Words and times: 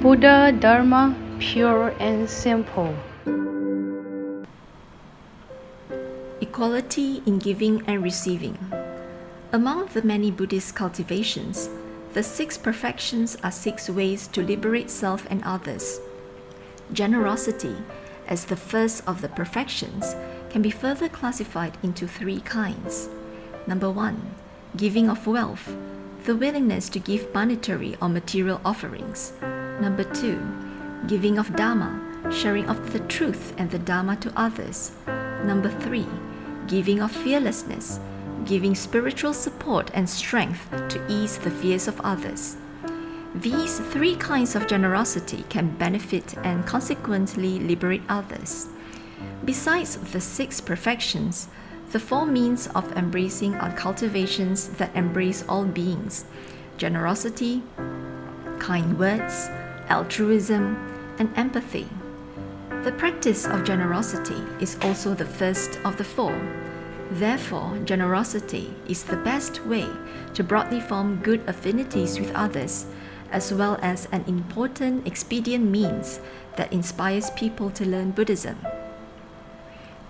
Buddha 0.00 0.52
Dharma 0.52 1.12
pure 1.40 1.88
and 1.98 2.30
simple. 2.30 2.94
Equality 6.40 7.20
in 7.26 7.40
giving 7.40 7.84
and 7.84 8.00
receiving. 8.00 8.56
Among 9.52 9.86
the 9.86 10.02
many 10.02 10.30
Buddhist 10.30 10.76
cultivations, 10.76 11.68
the 12.12 12.22
six 12.22 12.56
perfections 12.56 13.36
are 13.42 13.50
six 13.50 13.90
ways 13.90 14.28
to 14.28 14.40
liberate 14.40 14.88
self 14.88 15.26
and 15.28 15.42
others. 15.42 15.98
Generosity, 16.92 17.74
as 18.28 18.44
the 18.44 18.56
first 18.56 19.02
of 19.04 19.20
the 19.20 19.28
perfections, 19.28 20.14
can 20.48 20.62
be 20.62 20.70
further 20.70 21.08
classified 21.08 21.76
into 21.82 22.06
three 22.06 22.40
kinds. 22.42 23.08
Number 23.66 23.90
one, 23.90 24.30
giving 24.76 25.10
of 25.10 25.26
wealth, 25.26 25.76
the 26.22 26.36
willingness 26.36 26.88
to 26.90 27.00
give 27.00 27.34
monetary 27.34 27.96
or 28.00 28.08
material 28.08 28.60
offerings. 28.64 29.32
Number 29.80 30.04
two, 30.04 30.40
giving 31.06 31.38
of 31.38 31.54
Dharma, 31.54 32.00
sharing 32.32 32.68
of 32.68 32.92
the 32.92 33.00
truth 33.00 33.54
and 33.56 33.70
the 33.70 33.78
Dharma 33.78 34.16
to 34.16 34.32
others. 34.36 34.92
Number 35.44 35.70
three, 35.70 36.06
giving 36.66 37.00
of 37.00 37.12
fearlessness, 37.12 38.00
giving 38.44 38.74
spiritual 38.74 39.32
support 39.32 39.90
and 39.94 40.08
strength 40.08 40.68
to 40.88 41.04
ease 41.08 41.38
the 41.38 41.50
fears 41.50 41.86
of 41.86 42.00
others. 42.00 42.56
These 43.34 43.78
three 43.78 44.16
kinds 44.16 44.56
of 44.56 44.66
generosity 44.66 45.44
can 45.48 45.76
benefit 45.76 46.36
and 46.38 46.66
consequently 46.66 47.60
liberate 47.60 48.02
others. 48.08 48.66
Besides 49.44 49.96
the 49.96 50.20
six 50.20 50.60
perfections, 50.60 51.48
the 51.92 52.00
four 52.00 52.26
means 52.26 52.66
of 52.68 52.92
embracing 52.92 53.54
are 53.56 53.72
cultivations 53.72 54.68
that 54.70 54.94
embrace 54.94 55.44
all 55.48 55.64
beings 55.64 56.24
generosity, 56.76 57.62
kind 58.58 58.98
words, 58.98 59.50
altruism, 59.88 60.76
and 61.18 61.30
empathy. 61.36 61.88
The 62.84 62.92
practice 62.92 63.46
of 63.46 63.64
generosity 63.64 64.40
is 64.60 64.78
also 64.82 65.14
the 65.14 65.24
first 65.24 65.78
of 65.84 65.96
the 65.96 66.04
four. 66.04 66.38
Therefore, 67.10 67.78
generosity 67.84 68.74
is 68.86 69.04
the 69.04 69.16
best 69.16 69.64
way 69.66 69.88
to 70.34 70.44
broadly 70.44 70.80
form 70.80 71.20
good 71.22 71.42
affinities 71.48 72.20
with 72.20 72.34
others, 72.34 72.86
as 73.32 73.52
well 73.52 73.78
as 73.82 74.06
an 74.12 74.24
important 74.26 75.06
expedient 75.06 75.64
means 75.64 76.20
that 76.56 76.72
inspires 76.72 77.30
people 77.30 77.70
to 77.70 77.84
learn 77.86 78.10
Buddhism. 78.10 78.58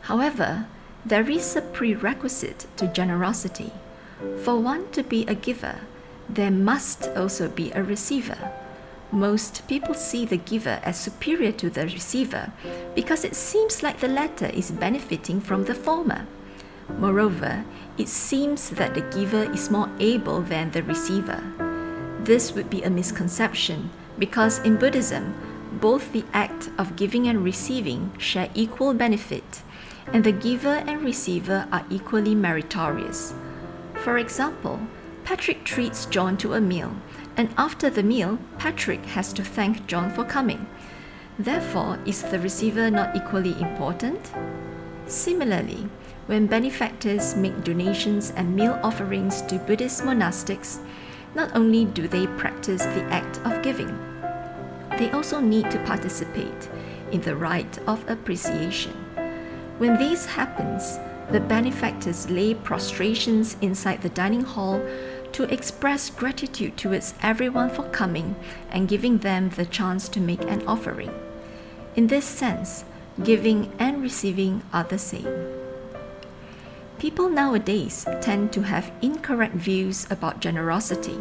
However, 0.03 0.67
there 1.05 1.29
is 1.31 1.55
a 1.57 1.63
prerequisite 1.63 2.67
to 2.77 2.87
generosity. 2.89 3.73
For 4.42 4.59
one 4.59 4.91
to 4.92 5.03
be 5.03 5.25
a 5.27 5.35
giver, 5.35 5.81
there 6.29 6.51
must 6.51 7.09
also 7.17 7.48
be 7.48 7.70
a 7.73 7.83
receiver. 7.83 8.53
Most 9.11 9.67
people 9.69 9.95
see 9.95 10.27
the 10.27 10.37
giver 10.37 10.81
as 10.83 11.01
superior 11.01 11.53
to 11.53 11.70
the 11.70 11.84
receiver 11.84 12.53
because 12.95 13.25
it 13.25 13.34
seems 13.34 13.83
like 13.83 14.01
the 14.01 14.09
latter 14.09 14.47
is 14.47 14.70
benefiting 14.70 15.41
from 15.41 15.64
the 15.64 15.75
former. 15.75 16.27
Moreover, 16.98 17.64
it 17.97 18.09
seems 18.09 18.70
that 18.70 18.95
the 18.95 19.01
giver 19.01 19.51
is 19.53 19.70
more 19.70 19.89
able 19.98 20.42
than 20.42 20.70
the 20.70 20.83
receiver. 20.83 21.42
This 22.20 22.53
would 22.53 22.69
be 22.69 22.83
a 22.83 22.91
misconception 22.91 23.91
because 24.19 24.59
in 24.59 24.77
Buddhism, 24.77 25.34
both 25.81 26.12
the 26.12 26.25
act 26.34 26.70
of 26.77 26.97
giving 26.97 27.29
and 27.29 27.42
receiving 27.42 28.12
share 28.19 28.51
equal 28.55 28.92
benefit, 28.92 29.62
and 30.12 30.25
the 30.25 30.33
giver 30.33 30.83
and 30.86 31.03
receiver 31.03 31.67
are 31.73 31.84
equally 31.91 32.34
meritorious. 32.34 33.33
For 33.95 34.19
example, 34.19 34.81
Patrick 35.25 35.64
treats 35.64 36.06
John 36.06 36.36
to 36.39 36.55
a 36.55 36.61
meal 36.61 36.97
and 37.39 37.55
after 37.56 37.89
the 37.89 38.03
meal, 38.03 38.36
Patrick 38.58 39.05
has 39.06 39.33
to 39.33 39.44
thank 39.44 39.86
John 39.86 40.11
for 40.11 40.25
coming. 40.25 40.67
Therefore, 41.39 42.00
is 42.05 42.20
the 42.20 42.41
receiver 42.41 42.91
not 42.91 43.14
equally 43.14 43.58
important? 43.61 44.33
Similarly, 45.06 45.89
when 46.27 46.48
benefactors 46.48 47.36
make 47.36 47.63
donations 47.63 48.33
and 48.33 48.57
meal 48.57 48.79
offerings 48.83 49.40
to 49.42 49.61
Buddhist 49.61 50.02
monastics, 50.02 50.80
not 51.36 51.55
only 51.55 51.85
do 51.85 52.08
they 52.08 52.27
practice 52.27 52.83
the 52.83 53.05
act 53.05 53.39
of 53.46 53.63
giving, 53.63 53.96
they 54.98 55.11
also 55.13 55.39
need 55.39 55.70
to 55.70 55.79
participate 55.84 56.68
in 57.13 57.20
the 57.20 57.36
rite 57.36 57.79
of 57.86 58.07
appreciation. 58.11 58.92
When 59.79 59.96
this 59.96 60.27
happens, 60.27 60.98
the 61.30 61.40
benefactors 61.40 62.29
lay 62.30 62.55
prostrations 62.55 63.57
inside 63.61 64.02
the 64.02 64.08
dining 64.08 64.42
hall 64.42 64.80
to 65.39 65.55
express 65.55 66.11
gratitude 66.11 66.77
towards 66.77 67.15
everyone 67.23 67.71
for 67.71 67.85
coming 67.91 68.35
and 68.73 68.89
giving 68.89 69.19
them 69.19 69.51
the 69.51 69.65
chance 69.65 70.09
to 70.09 70.19
make 70.19 70.43
an 70.43 70.67
offering. 70.67 71.13
In 71.95 72.09
this 72.09 72.25
sense, 72.25 72.85
giving 73.23 73.71
and 73.79 74.03
receiving 74.03 74.63
are 74.73 74.83
the 74.83 74.99
same. 74.99 75.33
People 76.99 77.29
nowadays 77.29 78.05
tend 78.21 78.53
to 78.53 78.63
have 78.63 78.91
incorrect 79.01 79.55
views 79.55 80.09
about 80.11 80.41
generosity. 80.41 81.21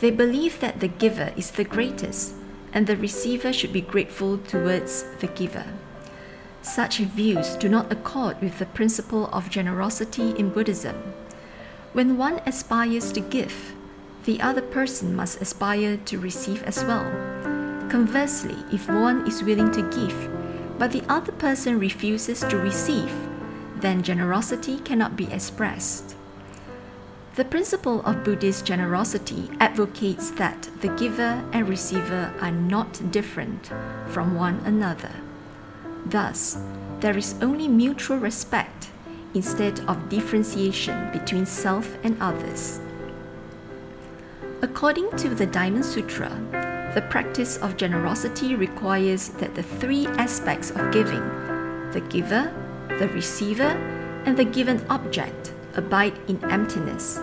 They 0.00 0.10
believe 0.10 0.58
that 0.58 0.80
the 0.80 0.88
giver 0.88 1.32
is 1.36 1.52
the 1.52 1.62
greatest 1.62 2.34
and 2.72 2.88
the 2.88 2.96
receiver 2.96 3.52
should 3.52 3.72
be 3.72 3.82
grateful 3.82 4.38
towards 4.38 5.04
the 5.20 5.28
giver. 5.28 5.66
Such 6.60 6.98
views 6.98 7.54
do 7.54 7.68
not 7.68 7.92
accord 7.92 8.40
with 8.40 8.58
the 8.58 8.66
principle 8.66 9.28
of 9.28 9.48
generosity 9.48 10.30
in 10.30 10.50
Buddhism. 10.50 10.96
When 11.94 12.18
one 12.18 12.40
aspires 12.44 13.12
to 13.12 13.20
give, 13.20 13.74
the 14.24 14.40
other 14.42 14.60
person 14.60 15.16
must 15.16 15.40
aspire 15.40 15.96
to 16.04 16.18
receive 16.18 16.62
as 16.64 16.84
well. 16.84 17.04
Conversely, 17.88 18.56
if 18.70 18.88
one 18.88 19.26
is 19.26 19.42
willing 19.42 19.72
to 19.72 19.88
give, 19.90 20.30
but 20.78 20.92
the 20.92 21.02
other 21.08 21.32
person 21.32 21.78
refuses 21.78 22.40
to 22.40 22.58
receive, 22.58 23.10
then 23.76 24.02
generosity 24.02 24.78
cannot 24.80 25.16
be 25.16 25.32
expressed. 25.32 26.14
The 27.36 27.46
principle 27.46 28.02
of 28.02 28.22
Buddhist 28.22 28.66
generosity 28.66 29.48
advocates 29.58 30.30
that 30.32 30.68
the 30.82 30.88
giver 30.88 31.42
and 31.52 31.68
receiver 31.68 32.34
are 32.40 32.50
not 32.50 33.10
different 33.10 33.70
from 34.08 34.34
one 34.34 34.60
another. 34.66 35.12
Thus, 36.04 36.58
there 37.00 37.16
is 37.16 37.36
only 37.40 37.66
mutual 37.66 38.18
respect 38.18 38.90
instead 39.34 39.80
of 39.88 40.08
differentiation 40.08 41.10
between 41.12 41.46
self 41.46 41.96
and 42.04 42.16
others. 42.20 42.80
According 44.62 45.10
to 45.18 45.34
the 45.34 45.46
Diamond 45.46 45.84
Sutra, 45.84 46.30
the 46.94 47.02
practice 47.02 47.58
of 47.58 47.76
generosity 47.76 48.56
requires 48.56 49.28
that 49.28 49.54
the 49.54 49.62
three 49.62 50.06
aspects 50.18 50.70
of 50.70 50.90
giving 50.90 51.22
the 51.92 52.00
giver, 52.08 52.52
the 52.98 53.08
receiver, 53.08 53.76
and 54.24 54.36
the 54.36 54.44
given 54.44 54.84
object 54.90 55.52
abide 55.74 56.18
in 56.28 56.42
emptiness. 56.50 57.20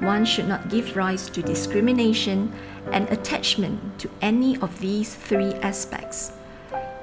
One 0.00 0.24
should 0.24 0.48
not 0.48 0.68
give 0.68 0.96
rise 0.96 1.30
to 1.30 1.42
discrimination 1.42 2.52
and 2.90 3.08
attachment 3.08 3.98
to 4.00 4.10
any 4.20 4.58
of 4.58 4.80
these 4.80 5.14
three 5.14 5.54
aspects. 5.62 6.32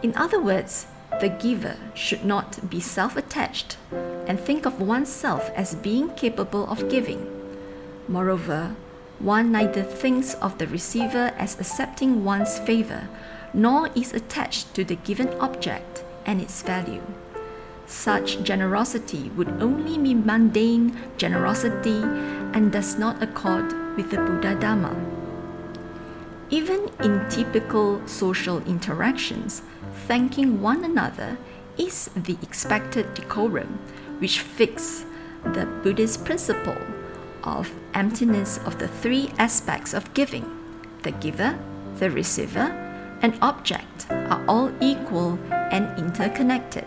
In 0.03 0.15
other 0.17 0.41
words, 0.41 0.87
the 1.19 1.29
giver 1.29 1.77
should 1.93 2.23
not 2.23 2.69
be 2.69 2.79
self 2.79 3.17
attached 3.17 3.77
and 4.27 4.39
think 4.39 4.65
of 4.65 4.79
oneself 4.79 5.51
as 5.55 5.75
being 5.75 6.09
capable 6.15 6.65
of 6.67 6.89
giving. 6.89 7.27
Moreover, 8.07 8.75
one 9.19 9.51
neither 9.51 9.83
thinks 9.83 10.33
of 10.35 10.57
the 10.57 10.67
receiver 10.67 11.33
as 11.37 11.59
accepting 11.59 12.23
one's 12.23 12.57
favor, 12.59 13.07
nor 13.53 13.89
is 13.95 14.13
attached 14.13 14.73
to 14.73 14.83
the 14.83 14.95
given 14.95 15.29
object 15.39 16.03
and 16.25 16.41
its 16.41 16.61
value. 16.61 17.03
Such 17.85 18.41
generosity 18.41 19.29
would 19.35 19.49
only 19.61 19.97
be 19.97 20.13
mundane 20.13 20.97
generosity 21.17 22.01
and 22.53 22.71
does 22.71 22.97
not 22.97 23.21
accord 23.21 23.71
with 23.97 24.11
the 24.11 24.17
Buddha 24.17 24.55
Dharma. 24.55 24.95
Even 26.51 26.89
in 27.01 27.25
typical 27.29 28.05
social 28.05 28.57
interactions, 28.67 29.61
thanking 30.05 30.61
one 30.61 30.83
another 30.83 31.37
is 31.77 32.09
the 32.13 32.37
expected 32.41 33.13
decorum, 33.13 33.79
which 34.19 34.39
fix 34.39 35.05
the 35.53 35.65
Buddhist 35.81 36.25
principle 36.25 36.77
of 37.45 37.71
emptiness 37.93 38.59
of 38.65 38.79
the 38.79 38.89
three 38.89 39.31
aspects 39.39 39.93
of 39.93 40.13
giving 40.13 40.45
the 41.03 41.11
giver, 41.11 41.57
the 41.99 42.11
receiver, 42.11 42.69
and 43.21 43.37
object 43.41 44.11
are 44.11 44.43
all 44.45 44.71
equal 44.81 45.39
and 45.71 45.97
interconnected. 45.97 46.85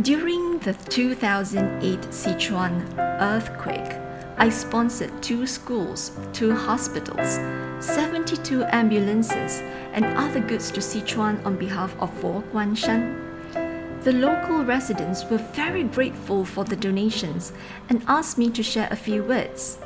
During 0.00 0.58
the 0.60 0.72
2008 0.72 2.00
Sichuan 2.10 2.98
earthquake, 3.20 3.92
I 4.36 4.48
sponsored 4.48 5.22
two 5.22 5.46
schools, 5.46 6.12
two 6.32 6.54
hospitals, 6.54 7.38
72 7.84 8.64
ambulances, 8.64 9.60
and 9.92 10.04
other 10.04 10.40
goods 10.40 10.70
to 10.72 10.80
Sichuan 10.80 11.44
on 11.44 11.56
behalf 11.56 11.94
of 12.00 12.12
Fo 12.14 12.42
Guang 12.52 12.76
Shan. 12.76 13.18
The 14.02 14.12
local 14.12 14.64
residents 14.64 15.24
were 15.30 15.38
very 15.38 15.84
grateful 15.84 16.44
for 16.44 16.64
the 16.64 16.76
donations 16.76 17.52
and 17.88 18.02
asked 18.08 18.36
me 18.38 18.50
to 18.50 18.62
share 18.62 18.88
a 18.90 18.96
few 18.96 19.22
words. 19.22 19.78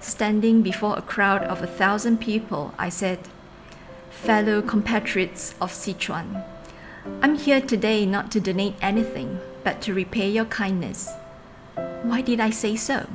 Standing 0.00 0.62
before 0.62 0.98
a 0.98 1.02
crowd 1.02 1.42
of 1.44 1.62
a 1.62 1.66
thousand 1.66 2.18
people, 2.20 2.74
I 2.78 2.88
said, 2.88 3.20
fellow 4.10 4.60
compatriots 4.60 5.54
of 5.60 5.72
Sichuan. 5.72 6.44
I'm 7.22 7.36
here 7.36 7.60
today 7.60 8.04
not 8.04 8.30
to 8.32 8.40
donate 8.40 8.74
anything, 8.82 9.40
but 9.64 9.80
to 9.82 9.94
repay 9.94 10.28
your 10.28 10.44
kindness. 10.44 11.10
Why 12.02 12.20
did 12.20 12.40
I 12.40 12.50
say 12.50 12.76
so? 12.76 13.08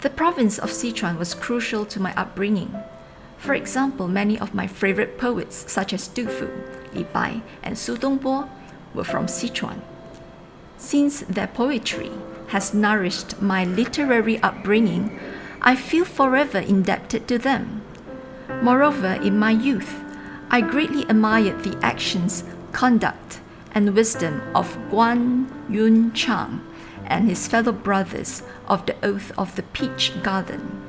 The 0.00 0.08
province 0.08 0.58
of 0.58 0.70
Sichuan 0.70 1.18
was 1.18 1.34
crucial 1.34 1.84
to 1.84 2.00
my 2.00 2.14
upbringing. 2.14 2.74
For 3.36 3.52
example, 3.52 4.08
many 4.08 4.38
of 4.38 4.54
my 4.54 4.66
favorite 4.66 5.18
poets, 5.18 5.70
such 5.70 5.92
as 5.92 6.08
Du 6.08 6.26
Fu, 6.26 6.48
Li 6.94 7.04
Bai, 7.04 7.42
and 7.62 7.76
Su 7.76 7.98
Dongpo, 7.98 8.48
were 8.94 9.04
from 9.04 9.26
Sichuan. 9.26 9.82
Since 10.78 11.20
their 11.28 11.48
poetry 11.48 12.12
has 12.48 12.72
nourished 12.72 13.42
my 13.42 13.64
literary 13.64 14.38
upbringing, 14.42 15.20
I 15.60 15.76
feel 15.76 16.06
forever 16.06 16.58
indebted 16.58 17.28
to 17.28 17.36
them. 17.36 17.82
Moreover, 18.62 19.18
in 19.22 19.38
my 19.38 19.50
youth, 19.50 20.02
I 20.50 20.62
greatly 20.62 21.02
admired 21.02 21.62
the 21.62 21.78
actions, 21.84 22.42
conduct, 22.72 23.40
and 23.72 23.94
wisdom 23.94 24.40
of 24.54 24.78
Guan 24.90 25.46
Yun 25.68 26.14
Chang 26.14 26.64
and 27.10 27.28
his 27.28 27.46
fellow 27.48 27.72
brothers 27.72 28.42
of 28.68 28.86
the 28.86 28.94
Oath 29.04 29.32
of 29.36 29.54
the 29.56 29.64
Peach 29.64 30.12
Garden. 30.22 30.80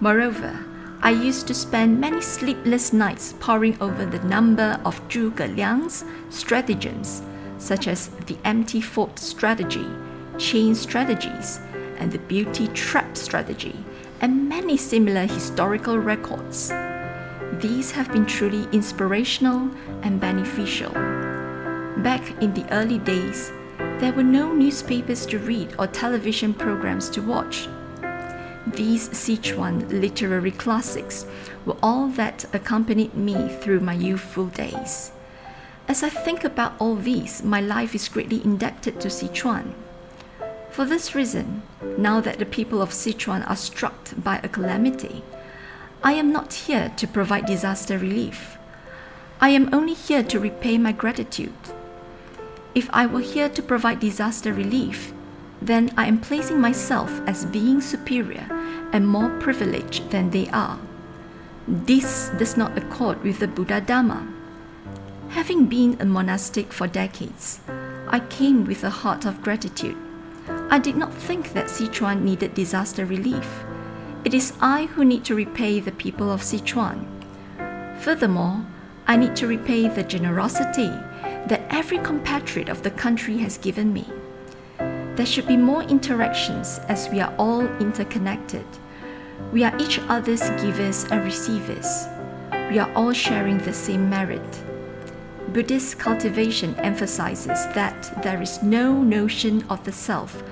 Moreover, 0.00 0.66
I 1.00 1.10
used 1.10 1.46
to 1.46 1.54
spend 1.54 2.00
many 2.00 2.20
sleepless 2.20 2.92
nights 2.92 3.34
poring 3.38 3.80
over 3.80 4.04
the 4.04 4.22
number 4.24 4.80
of 4.84 5.06
Zhuge 5.08 5.54
Liang's 5.54 6.04
stratagems, 6.28 7.22
such 7.58 7.86
as 7.86 8.08
the 8.26 8.36
empty 8.44 8.80
fort 8.80 9.18
strategy, 9.18 9.86
chain 10.38 10.74
strategies, 10.74 11.60
and 11.98 12.10
the 12.10 12.18
beauty 12.18 12.68
trap 12.68 13.16
strategy, 13.16 13.76
and 14.20 14.48
many 14.48 14.76
similar 14.76 15.26
historical 15.26 15.98
records. 15.98 16.72
These 17.60 17.92
have 17.92 18.10
been 18.10 18.26
truly 18.26 18.66
inspirational 18.72 19.70
and 20.02 20.20
beneficial. 20.20 20.92
Back 22.02 22.42
in 22.42 22.52
the 22.54 22.66
early 22.72 22.98
days, 22.98 23.52
there 24.00 24.12
were 24.12 24.22
no 24.22 24.52
newspapers 24.52 25.24
to 25.26 25.38
read 25.38 25.74
or 25.78 25.86
television 25.86 26.52
programs 26.52 27.08
to 27.10 27.22
watch. 27.22 27.68
These 28.66 29.10
Sichuan 29.10 29.88
literary 29.90 30.50
classics 30.50 31.26
were 31.64 31.76
all 31.82 32.08
that 32.08 32.44
accompanied 32.52 33.14
me 33.14 33.48
through 33.48 33.80
my 33.80 33.94
youthful 33.94 34.46
days. 34.46 35.12
As 35.86 36.02
I 36.02 36.08
think 36.08 36.44
about 36.44 36.74
all 36.78 36.96
these, 36.96 37.42
my 37.42 37.60
life 37.60 37.94
is 37.94 38.08
greatly 38.08 38.42
indebted 38.42 39.00
to 39.00 39.08
Sichuan. 39.08 39.74
For 40.70 40.84
this 40.84 41.14
reason, 41.14 41.62
now 41.96 42.20
that 42.20 42.38
the 42.38 42.46
people 42.46 42.82
of 42.82 42.90
Sichuan 42.90 43.48
are 43.48 43.56
struck 43.56 44.10
by 44.16 44.40
a 44.42 44.48
calamity, 44.48 45.22
I 46.02 46.14
am 46.14 46.32
not 46.32 46.52
here 46.52 46.90
to 46.96 47.06
provide 47.06 47.46
disaster 47.46 47.96
relief. 47.96 48.56
I 49.40 49.50
am 49.50 49.72
only 49.72 49.94
here 49.94 50.22
to 50.24 50.40
repay 50.40 50.78
my 50.78 50.92
gratitude. 50.92 51.52
If 52.74 52.90
I 52.92 53.06
were 53.06 53.20
here 53.20 53.48
to 53.48 53.62
provide 53.62 54.00
disaster 54.00 54.52
relief, 54.52 55.12
then 55.62 55.92
I 55.96 56.06
am 56.06 56.20
placing 56.20 56.60
myself 56.60 57.20
as 57.26 57.46
being 57.46 57.80
superior 57.80 58.48
and 58.92 59.06
more 59.06 59.30
privileged 59.38 60.10
than 60.10 60.30
they 60.30 60.48
are. 60.48 60.78
This 61.68 62.30
does 62.36 62.56
not 62.56 62.76
accord 62.76 63.22
with 63.22 63.38
the 63.38 63.46
Buddha 63.46 63.80
Dharma. 63.80 64.26
Having 65.30 65.66
been 65.66 65.96
a 66.00 66.04
monastic 66.04 66.72
for 66.72 66.88
decades, 66.88 67.60
I 68.08 68.20
came 68.20 68.64
with 68.64 68.82
a 68.82 68.90
heart 68.90 69.24
of 69.24 69.40
gratitude. 69.40 69.96
I 70.68 70.78
did 70.78 70.96
not 70.96 71.14
think 71.14 71.52
that 71.52 71.66
Sichuan 71.66 72.22
needed 72.22 72.54
disaster 72.54 73.06
relief. 73.06 73.64
It 74.24 74.34
is 74.34 74.52
I 74.60 74.86
who 74.86 75.04
need 75.04 75.24
to 75.26 75.34
repay 75.34 75.78
the 75.78 75.92
people 75.92 76.30
of 76.30 76.42
Sichuan. 76.42 77.06
Furthermore, 78.00 78.66
I 79.06 79.16
need 79.16 79.36
to 79.36 79.46
repay 79.46 79.88
the 79.88 80.02
generosity 80.02 80.90
that 81.46 81.62
every 81.70 81.98
compatriot 81.98 82.68
of 82.68 82.82
the 82.82 82.90
country 82.90 83.38
has 83.38 83.58
given 83.58 83.92
me. 83.92 84.06
There 85.16 85.26
should 85.26 85.46
be 85.46 85.56
more 85.56 85.82
interactions 85.82 86.80
as 86.88 87.08
we 87.08 87.20
are 87.20 87.32
all 87.38 87.66
interconnected. 87.78 88.66
We 89.52 89.62
are 89.62 89.76
each 89.78 90.00
other's 90.08 90.48
givers 90.60 91.04
and 91.04 91.24
receivers. 91.24 92.06
We 92.70 92.78
are 92.78 92.92
all 92.94 93.12
sharing 93.12 93.58
the 93.58 93.72
same 93.72 94.10
merit. 94.10 94.64
Buddhist 95.52 95.98
cultivation 95.98 96.74
emphasizes 96.76 97.66
that 97.74 98.22
there 98.22 98.42
is 98.42 98.62
no 98.62 99.02
notion 99.02 99.64
of 99.70 99.84
the 99.84 99.92
self, 99.92 100.42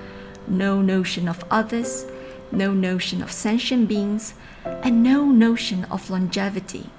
no 0.47 0.81
notion 0.81 1.27
of 1.27 1.43
others, 1.51 2.05
no 2.51 2.73
notion 2.73 3.21
of 3.21 3.31
sentient 3.31 3.89
beings, 3.89 4.33
and 4.65 5.03
no 5.03 5.25
notion 5.25 5.85
of 5.85 6.09
longevity. 6.09 6.89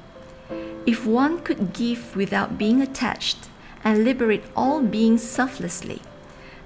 If 0.84 1.06
one 1.06 1.40
could 1.40 1.72
give 1.72 2.14
without 2.14 2.58
being 2.58 2.82
attached, 2.82 3.48
and 3.84 4.04
liberate 4.04 4.42
all 4.56 4.80
beings 4.82 5.22
selflessly, 5.22 6.00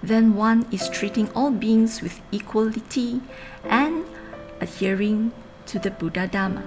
then 0.02 0.34
one 0.34 0.64
is 0.70 0.88
treating 0.88 1.28
all 1.32 1.50
beings 1.50 2.00
with 2.00 2.20
equality 2.30 3.20
and 3.64 4.06
adhering 4.60 5.32
to 5.66 5.78
the 5.78 5.90
Buddha 5.90 6.26
Dharma. 6.26 6.62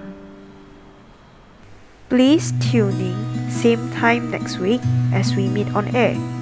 Please 2.08 2.52
tune 2.60 3.00
in 3.00 3.50
same 3.50 3.90
time 3.92 4.30
next 4.30 4.58
week 4.58 4.82
as 5.12 5.34
we 5.34 5.48
meet 5.48 5.74
on 5.74 5.88
air. 5.96 6.41